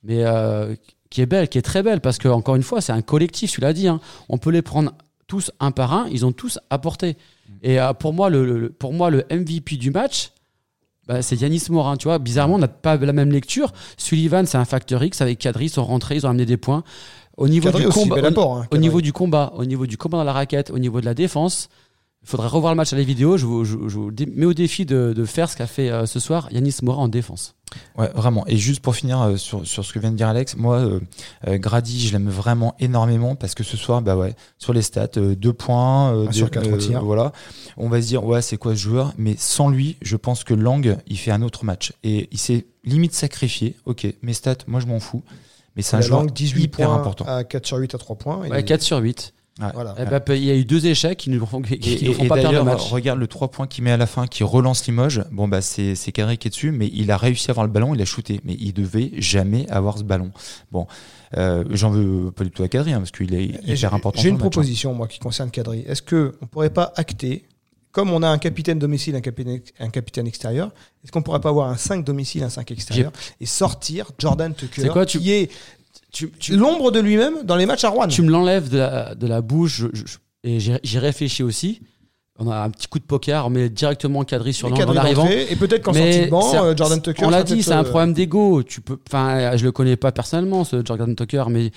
[0.04, 0.76] mais euh,
[1.12, 3.52] qui est belle, qui est très belle, parce que encore une fois, c'est un collectif.
[3.52, 3.86] Tu l'as dit.
[3.88, 4.00] hein.
[4.28, 4.92] On peut les prendre
[5.26, 6.08] tous un par un.
[6.10, 7.16] Ils ont tous apporté.
[7.62, 10.30] Et euh, pour moi, le, le- pour moi, le MVP du match.
[11.06, 12.18] bah, c'est Yanis Morin, tu vois.
[12.18, 13.72] Bizarrement, on n'a pas la même lecture.
[13.96, 16.82] Sullivan, c'est un facteur X avec Kadri, ils sont rentrés, ils ont amené des points.
[17.36, 19.86] Au niveau du aussi, combat, bel au- apport, hein, au niveau du combat, au niveau
[19.86, 21.68] du combat dans la raquette, au niveau de la défense,
[22.24, 23.36] il faudrait revoir le match à la vidéo.
[23.36, 25.90] Je vous, je, je vous dé- mets au défi de, de faire ce qu'a fait
[25.90, 27.54] euh, ce soir Yanis Morin en défense.
[27.96, 28.46] Ouais, vraiment.
[28.46, 31.00] Et juste pour finir euh, sur, sur ce que vient de dire Alex, moi, euh,
[31.48, 35.08] euh, Grady, je l'aime vraiment énormément parce que ce soir, bah ouais, sur les stats,
[35.16, 37.02] euh, deux points, euh, Un sur quatre au tir.
[37.02, 37.32] voilà.
[37.78, 39.14] On va se dire, ouais, c'est quoi ce joueur?
[39.16, 42.66] Mais sans lui, je pense que Lang, il fait un autre match et il s'est
[42.84, 43.74] limite sacrifié.
[43.86, 45.22] Ok, mes stats, moi, je m'en fous.
[45.74, 47.24] Mais c'est un La joueur langue, 18 hyper points important.
[47.24, 48.36] à 4 sur 8 à 3 points.
[48.46, 49.32] Ouais, est- 4 sur 8.
[49.58, 49.94] Voilà.
[49.98, 52.14] Eh ben, il y a eu deux échecs qui nous font, qui, qui Et, nous
[52.14, 52.90] font et pas perdre le match.
[52.90, 55.24] regarde le 3 points qu'il met à la fin, qui relance Limoges.
[55.30, 57.94] Bon, bah, c'est, Kadri qui est dessus, mais il a réussi à avoir le ballon,
[57.94, 58.40] il a shooté.
[58.44, 60.30] Mais il devait jamais avoir ce ballon.
[60.70, 60.86] Bon,
[61.36, 64.20] euh, j'en veux pas du tout à Kadri, hein, parce qu'il est hyper important.
[64.22, 64.38] j'ai une hein.
[64.38, 65.80] proposition, moi, qui concerne Kadri.
[65.86, 67.44] Est-ce que on pourrait pas acter,
[67.92, 70.70] comme on a un capitaine domicile, un capitaine, un capitaine extérieur,
[71.04, 74.88] est-ce qu'on pourrait pas avoir un 5 domicile, un 5 extérieur, et sortir Jordan Tucker,
[74.88, 75.50] quoi, tu- qui est
[76.12, 79.14] Tu, tu- l'ombre de lui-même dans les matchs à Rouen tu me l'enlèves de la,
[79.14, 81.80] de la bouche je- je- et j'ai j'ai réfléchi aussi.
[82.38, 85.26] On a un petit coup de poker, on met directement Kadri sur l'angle en arrivant.
[85.28, 87.24] et peut-être qu'en Mais sortie de banc, euh, Jordan Tucker.
[87.24, 88.62] On l'a dit, c'est un euh, problème d'ego.
[88.62, 91.70] Tu peux, enfin, je le connais pas personnellement, ce Jordan Tucker, mais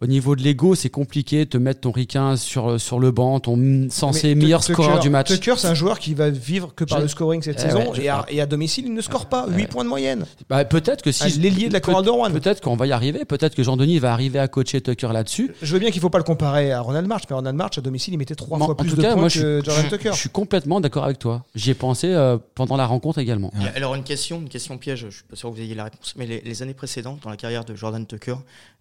[0.00, 3.40] au niveau de l'ego, c'est compliqué de te mettre ton ricain sur, sur le banc,
[3.40, 5.28] ton censé meilleur scoreur du match.
[5.28, 7.90] Tucker, c'est un joueur qui va vivre que par Je- le scoring cette Eh saison,
[7.90, 9.46] ouais, je- et, à, et à domicile, il ne score pas.
[9.48, 10.24] 8 points de moyenne.
[10.48, 12.30] Bah, peut-être que Ah, si l'ailier de la chorale de Rouen.
[12.30, 13.24] Peut-être qu'on va y arriver.
[13.24, 15.52] Peut-être que Jean-Denis va arriver à coacher Tucker là-dessus.
[15.62, 17.76] Je veux bien qu'il ne faut pas le comparer à Ronald March, mais Ronald March,
[17.78, 19.40] à domicile, il mettait 3 Bon, fois en plus tout de cas, points que suis-
[19.64, 20.10] Jordan Tucker.
[20.12, 21.44] Je suis complètement d'accord avec toi.
[21.54, 23.52] J'y ai pensé euh, pendant la rencontre également.
[23.74, 26.14] Alors une question, une question piège, je suis pas sûr que vous ayez la réponse,
[26.16, 28.36] mais les, les années précédentes, dans la carrière de Jordan Tucker,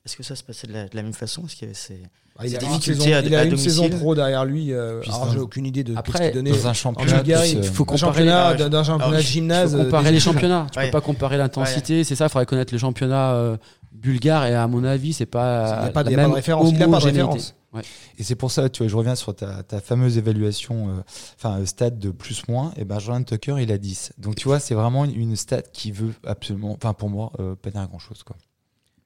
[0.07, 1.43] est-ce que ça se passait de la, de la même façon?
[1.45, 2.01] Est-ce qu'il y avait ces...
[2.39, 3.71] Ah, il Ces a une difficultés saison, à- il a à une domicile?
[3.71, 4.71] saison pro derrière lui.
[4.71, 6.51] euh, alors, j'ai aucune idée de Après, qu'est-ce qu'il donnait.
[6.51, 9.71] Dans un championnat, plus, euh, il faut un comparer- d'un championnat gymnase.
[9.75, 10.67] Faut comparer euh, les championnats.
[10.71, 10.85] Tu Ouais.
[10.85, 12.03] peux pas comparer l'intensité.
[12.03, 12.25] C'est ça.
[12.25, 13.57] Il faudrait connaître le championnat euh,
[13.91, 14.45] bulgare.
[14.45, 15.77] Et à mon avis, c'est pas.
[15.79, 16.69] Il n'y a pas de la il y a pas de même référence.
[16.71, 17.55] Il n'a pas de référence.
[17.73, 17.81] Ouais.
[18.19, 20.91] Et c'est pour ça, tu vois, je reviens sur ta, ta fameuse évaluation, euh,
[21.37, 22.71] enfin, euh, stade de plus-moins.
[22.77, 24.13] Et ben, Jordan Tucker, il a 10.
[24.19, 27.55] Donc, tu vois, c'est vraiment une, une stat qui veut absolument, enfin, pour moi, euh,
[27.55, 28.35] pas dire grand-chose, quoi.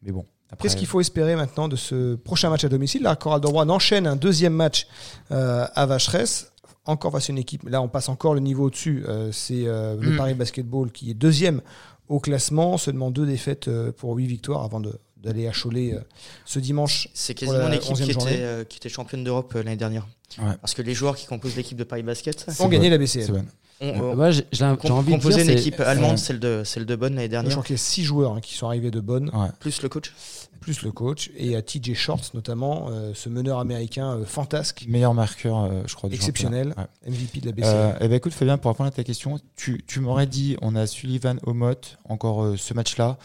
[0.03, 0.25] Mais bon.
[0.51, 3.47] Après- Qu'est-ce qu'il faut espérer maintenant de ce prochain match à domicile La Chorale de
[3.47, 4.87] Rouen enchaîne un deuxième match
[5.31, 6.51] euh, à Vacheresse.
[6.85, 7.67] Encore face à une équipe.
[7.69, 9.03] Là, on passe encore le niveau au-dessus.
[9.07, 10.17] Euh, c'est euh, le Mm.
[10.17, 11.61] Paris Basketball qui est deuxième
[12.09, 12.77] au classement.
[12.77, 15.99] Seulement deux défaites euh, pour huit victoires avant de d'aller à Cholet euh,
[16.45, 17.07] ce dimanche.
[17.13, 20.07] C'est quasiment l'équipe 11e qui euh, qui était championne d'Europe euh, l'année dernière.
[20.39, 20.55] Ouais.
[20.59, 23.43] Parce que les joueurs qui composent l'équipe de Paris Basket ont gagné la BCL.
[23.81, 27.25] J'ai envie de dire, composé une c'est- équipe allemande, celle de, celle de Bonn l'année
[27.25, 29.47] Je dernière, crois qu'il y a six joueurs hein, qui sont arrivés de Bonn, Ouais.
[29.59, 30.13] plus le coach.
[30.59, 35.15] plus le coach, et à TJ Shorts notamment, euh, ce meneur américain euh, fantasque, Meilleur
[35.15, 36.07] marqueur, euh, je crois.
[36.07, 36.75] du exceptionnel.
[36.77, 37.11] Ouais.
[37.11, 37.73] MVP de la BCL.
[37.75, 40.75] Euh, eh ben écoute Fabien, pour répondre à ta question, tu, tu m'aurais dit on
[40.75, 41.73] a Sullivan Omot
[42.07, 43.17] encore euh, ce match-là.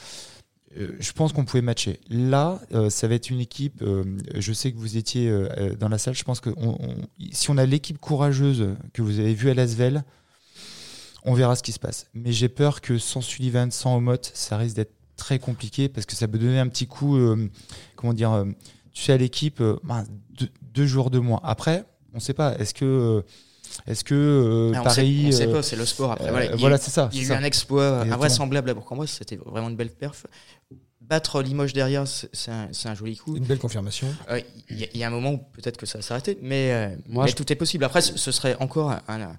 [0.98, 2.00] Je pense qu'on pouvait matcher.
[2.10, 3.80] Là, euh, ça va être une équipe.
[3.82, 5.30] euh, je sais que vous étiez
[5.78, 6.14] dans la salle.
[6.14, 6.96] Je pense que on- on-
[7.32, 10.04] si on a l'équipe courageuse que vous avez vue à Lasvel,
[11.26, 12.06] on verra ce qui se passe.
[12.14, 16.14] Mais j'ai peur que sans Sullivan, sans Omot, ça risque d'être très compliqué parce que
[16.16, 17.16] ça peut donner un petit coup.
[17.16, 17.50] euh,
[17.96, 18.44] comment dire euh,
[18.92, 20.04] Tu sais à l'équipe euh, ben,
[20.38, 21.40] deux, deux jours de moins.
[21.42, 22.54] Après, on ne sait pas.
[22.58, 23.22] Est-ce que euh,
[23.86, 26.12] est-ce que euh, Ah, on sait, Paris on sait pas, c'est le sport.
[26.12, 27.10] Après, voilà, il y a voilà, eu- c'est ça.
[27.12, 27.36] Il y a eu ça.
[27.38, 28.14] un exploit Exactement.
[28.14, 30.26] invraisemblable à Bourg-en-Bresse, c'était vraiment une belle perf.
[31.00, 33.36] Battre Limoges derrière, c'est un, joli coup.
[33.36, 34.08] Une belle confirmation.
[34.30, 36.36] Euh, Il y, a- il y a un moment où peut-être que ça va s'arrêter,
[36.42, 37.84] mais, euh, Moi, mais je- tout est possible.
[37.84, 39.36] Après, ce ce serait encore un, un,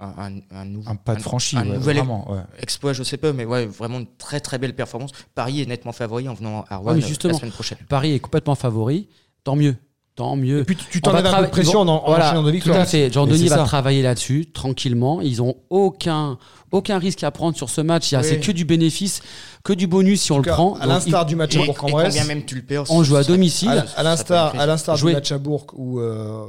[0.00, 2.30] un, pas de franchi, un ouais, nouvel vraiment.
[2.32, 2.40] ouais.
[2.60, 5.10] exploit, je sais pas, mais ouais, vraiment une très très belle performance.
[5.34, 7.32] Paris est nettement favori en venant à Rouen Ouais, mais euh, justement.
[7.34, 7.78] la semaine prochaine.
[7.88, 9.08] Paris est complètement favori.
[9.44, 9.76] Tant mieux.
[10.16, 10.60] Tant mieux.
[10.60, 12.58] Et puis tu- va t'enlèves un peu de travailler- pression en, en Voilà, enchaînant de
[12.58, 13.12] Tout à fait.
[13.12, 13.64] Jean Mais Denis c'est va ça.
[13.64, 15.20] travailler là-dessus tranquillement.
[15.20, 16.36] Ils ont aucun
[16.72, 18.10] aucun risque à prendre sur ce match.
[18.10, 18.26] Il y a Oui.
[18.28, 19.22] c'est que du bénéfice,
[19.64, 20.74] que du bonus si on En le cas, prend.
[20.74, 23.84] À l'instar du match à même tu le perds, On joue à domicile.
[23.96, 26.46] à, l'instar, du match à Bourg où euh,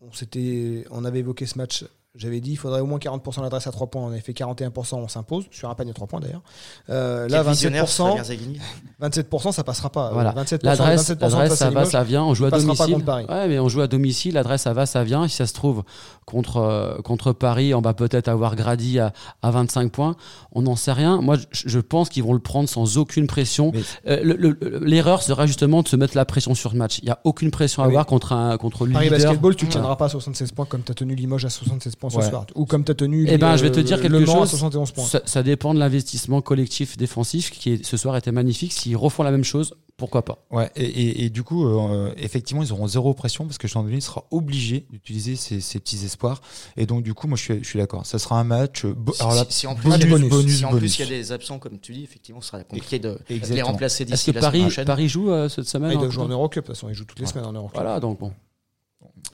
[0.00, 1.84] on s'était, on avait évoqué ce match.
[2.16, 4.02] J'avais dit il faudrait au moins 40% d'adresse à 3 points.
[4.02, 6.42] On avait fait 41%, on s'impose sur un panier à 3 points d'ailleurs.
[6.90, 8.58] Euh, là, Quel visionnaire, ce serait 27%, Zaghini.
[9.02, 10.10] 27%, ça passera pas.
[10.12, 10.32] Voilà.
[10.32, 12.24] 27%, L'adresse, 27% l'adresse, ça va, ça vient.
[12.24, 13.04] On joue à passera pas domicile.
[13.04, 13.26] Paris.
[13.28, 14.34] Ouais, mais on joue à domicile.
[14.34, 15.28] L'adresse, ça va, ça vient.
[15.28, 15.82] Si ça se trouve
[16.24, 20.16] contre euh, contre Paris, on va peut-être avoir Grady à, à 25 points.
[20.52, 21.20] On n'en sait rien.
[21.20, 23.72] Moi, je, je pense qu'ils vont le prendre sans aucune pression.
[23.74, 26.98] Mais- Euh, le- le- L'erreur sera justement de se mettre la pression sur le match.
[27.02, 27.92] Il y a aucune pression à Oui.
[27.92, 29.18] avoir contre un contre le Paris leader.
[29.18, 31.96] Basketball, tu ne tiendras pas à 76 points comme tu as tenu Limoges à 76
[31.96, 32.28] points ce Ouais.
[32.28, 32.46] soir.
[32.54, 34.48] Ou comme tu as tenu Eh ben, je vais te dire Le quelque chose.
[34.50, 35.04] 71 points.
[35.04, 38.72] Ça, ça dépend de l'investissement collectif défensif qui est, ce soir était magnifique.
[38.72, 40.44] S'ils refont la même chose, pourquoi pas?
[40.50, 44.02] Ouais, et, et- et du coup, euh, effectivement, ils auront zéro pression parce que Denis
[44.02, 46.40] sera obligé d'utiliser ses, ses petits espoirs.
[46.76, 48.04] Et donc, du coup, moi, je suis, je suis d'accord.
[48.04, 48.84] Ça sera un match.
[48.84, 50.28] euh, bo- Si, alors là, si- si en plus, bonus, il y a- bonus.
[50.30, 50.98] bonus, si en plus bonus.
[50.98, 53.62] il y a des absents, comme tu dis, effectivement, ce sera compliqué de, de les
[53.62, 54.84] remplacer d'ici que la semaine Paris, prochaine.
[54.84, 56.88] Paris joue euh, cette semaine Ah, ils en doivent jouer en Euroclub, de toute façon,
[56.90, 57.32] ils jouent toutes les Ouais.
[57.32, 57.80] semaines en Euroclub.
[57.82, 58.32] Voilà, donc bon.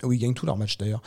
[0.05, 1.03] Oui, ils gagnent tous leurs matchs d'ailleurs.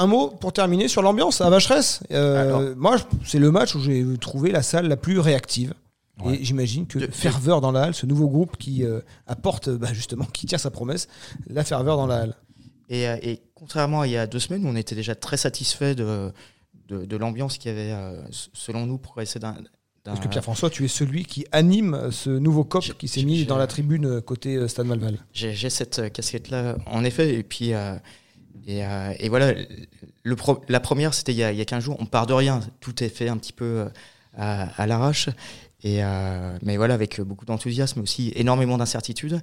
[0.00, 2.00] Un mot pour terminer sur l'ambiance à Vacheresse.
[2.10, 5.74] Euh, moi, c'est le match où j'ai trouvé la salle la plus réactive.
[6.24, 6.36] Ouais.
[6.36, 9.92] Et j'imagine que ferveur dans la halle, ce nouveau groupe qui euh, apporte euh, bah,
[9.92, 11.06] justement, qui tient sa promesse,
[11.48, 12.36] la ferveur dans la halle.
[12.88, 16.32] Et, et contrairement à il y a deux semaines, on était déjà très satisfait de,
[16.88, 17.94] de, de l'ambiance qui avait,
[18.30, 19.54] selon nous, progressé d'un.
[20.02, 23.58] Parce que Pierre-François, tu es celui qui anime ce nouveau COP qui s'est mis dans
[23.58, 25.18] la tribune côté Stade Malval.
[25.34, 27.34] J'ai cette casquette-là, en effet.
[27.34, 27.96] Et puis, euh,
[28.66, 29.54] et, euh, et voilà,
[30.68, 31.96] la première, c'était il, y a- il y a 15 jours.
[31.98, 32.60] On part de rien.
[32.80, 33.88] Tout est fait un petit peu
[34.38, 35.28] euh, à, l'arrache.
[35.82, 39.40] Et euh, mais voilà, avec beaucoup d'enthousiasme, aussi énormément d'incertitude.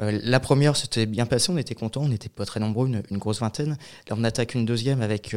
[0.00, 3.18] Euh, la première, c'était bien passé, on était content, on n'était pas très nombreux, une,
[3.18, 3.76] grosse vingtaine.
[4.08, 5.30] Là, on attaque une deuxième avec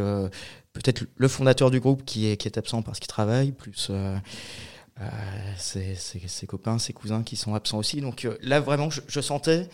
[0.73, 3.91] peut-être le fondateur du groupe qui est, absent parce qu'il travaille, plus
[5.57, 7.99] ses, copains, ses cousins qui sont absents aussi.
[7.99, 9.67] Donc là, vraiment, je sentais,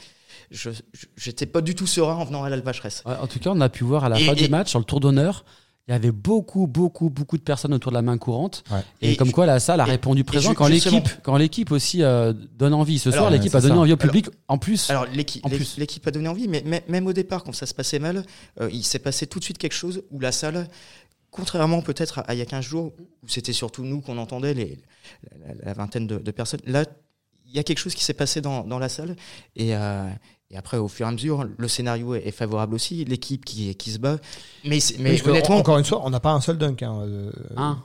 [0.52, 0.70] je
[1.18, 3.04] j'étais pas du tout serein en venant à l'Alvacheresse.
[3.06, 4.80] En tout cas, on a pu voir à la Et- fin et- du match, sur
[4.80, 5.46] le tour d'honneur,
[5.88, 8.64] il y avait beaucoup, beaucoup, beaucoup de personnes autour de la main courante.
[8.70, 8.82] Ouais.
[9.02, 12.04] Et, Et comme je- quoi, la salle a répondu présent quand l'équipe, quand l'équipe aussi
[12.04, 13.00] euh, donne envie.
[13.00, 13.80] Ce Alors, soir, l'équipe a donné ça.
[13.80, 14.28] envie au Alors- public.
[14.48, 17.74] en plus, Alors l'équipe, a donné envie, mais mê- même au départ, quand ça se
[17.74, 18.24] passait mal,
[18.62, 20.68] euh, il s'est passé tout de suite quelque chose où la salle,
[21.32, 24.54] contrairement peut-être à, à il y a 15 jours, où c'était surtout nous qu'on entendait,
[24.54, 24.78] les,
[25.40, 26.86] la, la- la vingtaine de, de personnes, là,
[27.50, 29.16] il y a quelque chose qui s'est passé dans, dans la salle.
[29.56, 30.08] Et, euh,
[30.52, 33.76] et après, au fur et à mesure, le scénario est, est favorable aussi, l'équipe qui,
[33.76, 34.18] qui se bat.
[34.66, 36.84] Mais, mais que, honnêtement, encore une fois, on n'a pas un seul dunk.
[36.84, 37.78] hein, euh, crois,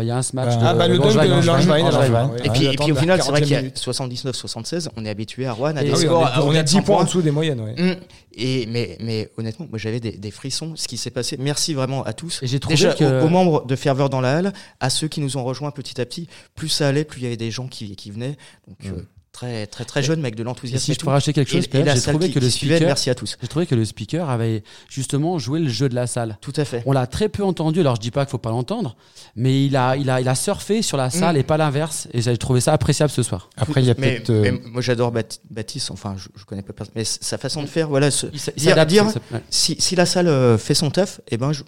[0.00, 0.50] il y a un ce match.
[0.52, 3.42] Ah, de- Ah bah le dunk de et puis, et puis au final, c'est vrai
[3.42, 3.78] qu'il y a 40e minute.
[3.78, 6.52] 79-76, on est habitué à Rouen à Et des Ah oui, scores on est, on
[6.54, 7.60] est 10 400 points en dessous des moyennes.
[7.60, 7.74] ouais.
[7.80, 7.96] Hum,
[8.34, 10.74] Et mais mais honnêtement, moi j'avais des, des frissons.
[10.76, 11.36] Ce qui s'est passé.
[11.38, 12.38] Merci vraiment à tous.
[12.42, 15.08] Et j'ai trouvé Déjà que- aux, aux membres de Ferveur dans la halle, à ceux
[15.08, 16.28] qui nous ont rejoints petit à petit.
[16.54, 18.36] Plus ça allait, plus il y avait des gens qui, qui venaient.
[18.68, 20.84] Donc euh, très très très jeunes, mais avec de Et l'enthousiasme.
[20.84, 23.14] si je peux rajouter quelque chose, j'ai salle trouvé qui- que le speaker, merci à
[23.14, 23.36] tous.
[23.40, 26.36] j'ai trouvé que le speaker avait justement joué le jeu de la salle.
[26.40, 26.82] Tout à fait.
[26.86, 28.96] On l'a très peu entendu, alors je dis pas qu'il faut pas l'entendre,
[29.36, 31.38] mais il a, il a, il a surfé sur la salle Mm.
[31.38, 32.08] et pas l'inverse.
[32.12, 33.48] Et j'ai trouvé ça appréciable ce soir.
[33.56, 34.30] Après, il y a peut-être.
[34.30, 35.90] euh, moi j'adore Bat- Baptiste.
[35.90, 38.10] Enfin, je, je connais pas personne, mais sa façon de faire, voilà.
[38.10, 39.40] ce- dire, s'adapte, dire ça- ouais.
[39.50, 41.62] si, si la salle euh, fait son taf, eh ben je,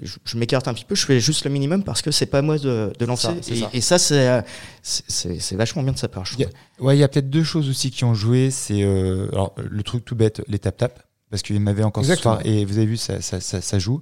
[0.00, 2.42] je m'écarte un petit peu, je fais juste le minimum parce que c'est pas à
[2.42, 3.28] moi de, de lancer.
[3.42, 3.70] Ça, et, ça.
[3.72, 4.40] et ça, c'est, euh,
[4.82, 6.86] c'est- c'est c'est vachement bien de sa part, je Il y a- trouve.
[6.86, 8.50] Ouais, il y a peut-être deux choses aussi qui ont joué.
[8.50, 11.02] C'est euh, alors le truc tout bête, les tap tap.
[11.32, 12.34] Parce qu'il y en avait encore ce Exactement.
[12.34, 14.00] soir et vous avez vu ça, ça, ça, ça joue.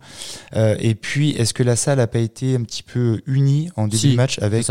[0.57, 3.85] Euh, et puis est-ce que la salle a pas été un petit peu unie en
[3.87, 4.67] début Si, de match avec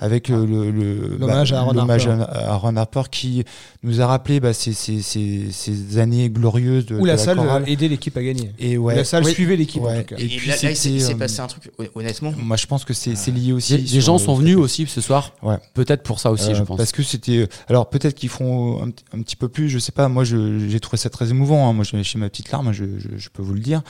[0.00, 2.22] avec euh, le le- L'hommage à Aaron l'hommage Harper.
[2.22, 3.44] à, à Aaron Harper qui
[3.82, 7.36] nous a rappelé bah, ces, ces, ces, ces années glorieuses de, Où de la salle
[7.36, 7.64] chorale.
[7.64, 8.52] a aidé l'équipe à gagner.
[8.60, 9.32] et ouais, la salle Oui.
[9.32, 10.04] suivait l'équipe en Ouais.
[10.04, 10.20] tout cas.
[10.22, 12.32] Et Et, puis là, là, il s'est euh, passé un truc, hon- honnêtement.
[12.38, 13.72] Moi, je pense que c'est lié aussi.
[13.76, 15.32] Les, les sur gens le- sont venus aussi ce soir.
[15.42, 15.56] Ouais.
[15.74, 16.76] Peut-être pour ça aussi, Euh, je pense.
[16.76, 17.48] Parce que c'était.
[17.68, 19.68] Alors peut-être qu'ils feront un, petit- un petit peu plus.
[19.68, 20.08] Je sais pas.
[20.08, 21.68] Moi, j'ai trouvé ça très émouvant.
[21.68, 21.72] hein.
[21.72, 22.72] Moi, chez ma petite larme.
[22.72, 23.82] Je, je, je peux vous le dire.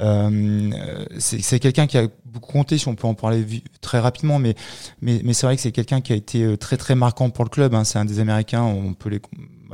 [0.00, 0.70] Euh,
[1.18, 2.78] c'est quelqu'un qui a beaucoup compté.
[2.78, 3.44] Si on peut en parler
[3.80, 4.54] très rapidement, mais
[5.02, 7.44] mais, mais c'est vrai que c'est quelqu'un qui a été euh, très très marquant pour
[7.44, 7.74] le club.
[7.74, 7.84] hein.
[7.84, 8.62] C'est un des Américains.
[8.62, 9.20] On peut les.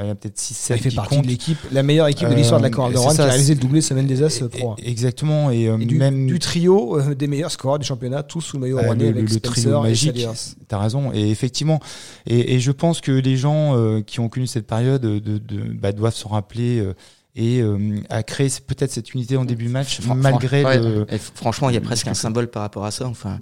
[0.00, 2.34] Il y a peut-être 6 7 Il fait partie de l'équipe, la meilleure équipe de
[2.34, 4.24] l'histoire de la Euh, Chorale de Rouen qui ça, a réalisé le doublé semaine des
[4.24, 4.74] As Pro.
[4.82, 5.52] Exactement.
[5.52, 8.56] Et, euh, Et du, même du trio euh, des meilleurs scoreurs du championnat, tous sous
[8.56, 10.26] le maillot Euh, le- avec le trio magique.
[10.66, 11.78] T'as raison, et effectivement,
[12.26, 15.38] et, et je pense que les gens euh, qui ont connu cette période de, de,
[15.74, 16.94] bah, doivent se rappeler euh,
[17.36, 21.06] et euh, à créer peut-être cette unité en début match, Fran- malgré fran- le.
[21.34, 23.06] franchement, il y a presque un symbole par rapport à ça.
[23.06, 23.38] Enfin,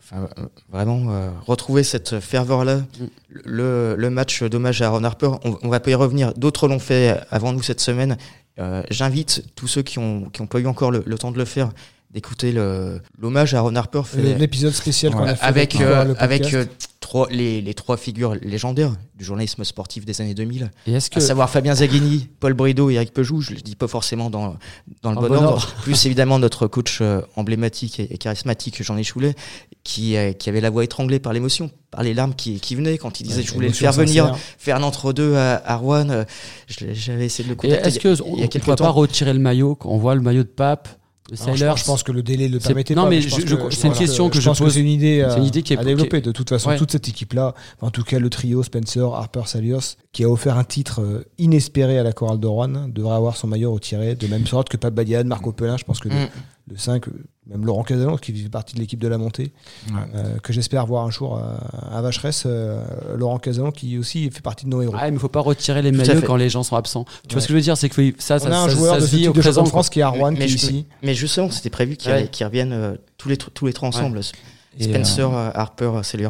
[0.00, 2.80] enfin, euh, vraiment, euh, retrouver cette ferveur-là.
[3.30, 6.32] Le, le match d'hommage à Aaron Harper, on, on va pas y revenir.
[6.34, 8.16] D'autres l'ont fait avant nous cette semaine.
[8.58, 11.38] Euh, J'invite tous ceux qui ont, qui ont pas eu encore le, le temps de
[11.38, 11.68] le faire
[12.10, 12.52] d'écouter
[13.18, 16.54] l'hommage à Aaron Harper fait, L'épisode spécial qu'on a fait avec, pour euh, le avec
[16.54, 16.64] euh,
[17.00, 21.18] trois, les, les trois figures légendaires du journalisme sportif des années 2000, Et est-ce que
[21.18, 23.42] à savoir Fabien Zaghini, Paul Brideau et Eric Peugeot.
[23.42, 24.56] Je le dis pas forcément dans,
[25.02, 25.48] dans le bon, ordre.
[25.52, 25.74] ordre.
[25.82, 29.34] Plus évidemment notre coach euh, emblématique et, et charismatique, Jean Échoulet,
[29.84, 32.96] qui, euh, qui avait la voix étranglée par l'émotion, par les larmes qui, qui venaient
[32.96, 34.42] quand il disait Ouais, je voulais le faire venir, sincère.
[34.58, 36.08] faire un entre-deux à, à Rouen.
[36.08, 36.24] Euh,
[36.68, 37.86] J'avais essayé de le contacter.
[37.86, 38.92] est-ce il y a- que il on y a ne quelques pourrait pas temps.
[38.92, 40.88] retirer le maillot quand on voit le maillot de Pape,
[41.30, 43.10] Alors, je, pense, je pense que le délai le permettait non, pas.
[43.10, 44.72] mais je pense je- je- que- c'est une question que je pose.
[44.72, 46.22] c'est une idée, à, C'est une idée qui est- à développer.
[46.22, 46.78] qui De toute façon, Ouais.
[46.78, 50.64] toute cette équipe-là, en tout cas le trio Spencer, Harper, Salios, qui a offert un
[50.64, 54.46] titre euh, inespéré à la chorale de Rouen, devrait avoir son maillot retiré, de même
[54.46, 56.28] sorte que Pape Badian, Marco Pelin, je pense que Mm.
[56.70, 57.12] Le 5, euh,
[57.46, 59.52] même Laurent Casalon, qui fait partie de l'équipe de la montée,
[59.90, 60.00] Ouais.
[60.14, 62.82] euh, que j'espère voir un jour à, à Vacheresse, euh,
[63.16, 64.94] Laurent Casalon, qui aussi fait partie de nos héros.
[64.98, 67.04] Ah, mais il faut pas retirer les maillots quand les gens sont absents.
[67.04, 67.32] Tu Ouais.
[67.34, 68.94] vois ce que je veux dire C'est que ça, On ça, a un ça- joueur
[68.94, 69.62] ça de se ce vit type au de présent.
[69.62, 69.70] quoi.
[69.70, 70.86] France qui est à Rouen, qui mais, je- ici.
[71.02, 72.28] mais justement, c'était prévu qu'ils Ouais.
[72.42, 74.20] reviennent euh, tous les, tous les trois ensemble.
[74.80, 76.28] Spencer, euh, Harper, Sellers.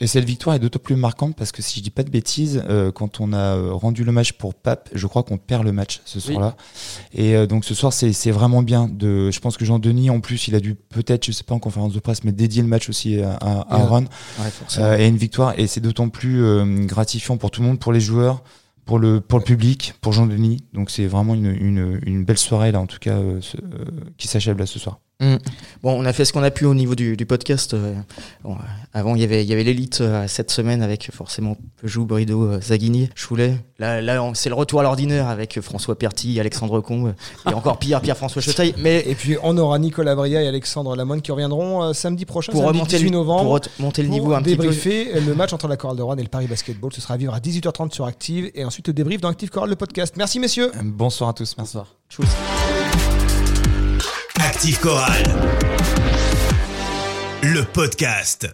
[0.00, 2.62] Et cette victoire est d'autant plus marquante parce que si je dis pas de bêtises,
[2.68, 5.72] euh, quand on a euh, rendu le match pour Pape, je crois qu'on perd le
[5.72, 6.56] match ce soir-là.
[7.12, 8.86] Et euh, donc ce soir, c'est vraiment bien.
[8.88, 11.58] De, je pense que Jean-Denis, en plus, il a dû peut-être, je sais pas en
[11.58, 13.74] conférence de presse, mais dédier le match aussi à, à.
[13.74, 14.04] Aaron.
[14.38, 14.46] Ouais.
[14.78, 15.58] Euh, et une victoire.
[15.58, 18.44] Et c'est d'autant plus euh, gratifiant pour tout le monde, pour les joueurs,
[18.84, 20.62] pour le, pour le public, pour Jean-Denis.
[20.74, 23.84] Donc c'est vraiment une, une, une belle soirée là, en tout cas, euh, ce- euh,
[24.16, 25.00] qui s'achève là ce soir.
[25.82, 27.74] Bon, on a fait ce qu'on a pu au niveau du, du podcast.
[27.74, 27.94] euh,
[28.44, 28.58] bon, euh,
[28.94, 32.44] avant, il y avait, il y avait l'élite euh, cette semaine avec forcément Peugeot, Brideau,
[32.44, 33.56] euh, Zaghini, Choulet.
[33.80, 37.14] Là, là, c'est le retour à l'ordinaire avec François Perty, Alexandre Combe
[37.50, 38.74] et encore pire, Pierre-François Chetaille.
[38.78, 42.52] Mais Et puis on aura Nicolas Bria et Alexandre Lamonne qui reviendront euh, samedi prochain,
[42.52, 43.60] pour samedi remonter 18 le, novembre.
[43.60, 44.62] pour remonter le pour niveau un petit peu.
[44.62, 46.92] débriefer le match entre la Chorale de Rouen et le Paris Basketball.
[46.92, 49.70] Ce sera à vivre à 18h30 sur Active et ensuite le débrief dans Active Chorale,
[49.70, 50.14] le podcast.
[50.16, 50.70] Merci messieurs.
[50.82, 51.56] Bonsoir à tous.
[51.56, 51.74] Merci.
[51.76, 51.94] Bonsoir.
[52.08, 52.57] Tchuss.
[54.58, 55.22] Active Chorale.
[57.42, 58.48] Le podcast.